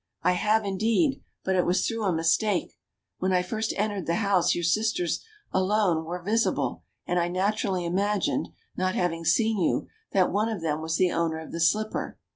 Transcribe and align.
I 0.23 0.31
have, 0.31 0.65
indeed; 0.65 1.21
but 1.43 1.55
it 1.55 1.63
was 1.63 1.85
through 1.85 2.05
a 2.05 2.11
mistake. 2.11 2.75
When 3.19 3.31
I 3.31 3.43
first 3.43 3.71
entered 3.77 4.07
the 4.07 4.15
house, 4.15 4.55
your 4.55 4.63
sisters 4.63 5.23
alone 5.51 6.05
were 6.05 6.23
visible; 6.23 6.81
and 7.05 7.19
I 7.19 7.27
naturally 7.27 7.85
imagined— 7.85 8.49
not 8.75 8.95
having 8.95 9.25
seen 9.25 9.59
you— 9.59 9.89
that 10.13 10.31
one 10.31 10.49
of 10.49 10.61
them 10.63 10.81
was 10.81 10.97
the 10.97 11.11
owner 11.11 11.37
of 11.37 11.51
the 11.51 11.61
slipper. 11.61 12.17